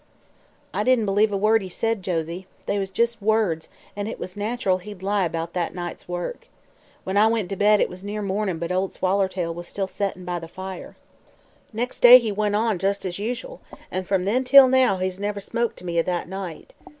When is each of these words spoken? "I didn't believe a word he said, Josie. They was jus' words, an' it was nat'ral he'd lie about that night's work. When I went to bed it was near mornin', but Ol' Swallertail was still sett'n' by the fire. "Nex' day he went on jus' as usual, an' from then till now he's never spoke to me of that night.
"I 0.73 0.83
didn't 0.83 1.05
believe 1.05 1.31
a 1.31 1.37
word 1.37 1.61
he 1.61 1.69
said, 1.69 2.01
Josie. 2.01 2.47
They 2.65 2.79
was 2.79 2.89
jus' 2.89 3.21
words, 3.21 3.69
an' 3.95 4.07
it 4.07 4.17
was 4.19 4.35
nat'ral 4.35 4.79
he'd 4.79 5.03
lie 5.03 5.25
about 5.25 5.53
that 5.53 5.75
night's 5.75 6.07
work. 6.07 6.47
When 7.03 7.17
I 7.17 7.27
went 7.27 7.49
to 7.51 7.55
bed 7.55 7.79
it 7.79 7.87
was 7.87 8.03
near 8.03 8.23
mornin', 8.23 8.57
but 8.57 8.71
Ol' 8.71 8.89
Swallertail 8.89 9.53
was 9.53 9.67
still 9.67 9.85
sett'n' 9.87 10.25
by 10.25 10.39
the 10.39 10.47
fire. 10.47 10.95
"Nex' 11.71 11.99
day 11.99 12.17
he 12.17 12.31
went 12.31 12.55
on 12.55 12.79
jus' 12.79 13.05
as 13.05 13.19
usual, 13.19 13.61
an' 13.91 14.05
from 14.05 14.25
then 14.25 14.43
till 14.43 14.67
now 14.67 14.97
he's 14.97 15.19
never 15.19 15.39
spoke 15.39 15.75
to 15.75 15.85
me 15.85 15.99
of 15.99 16.07
that 16.07 16.27
night. 16.27 16.73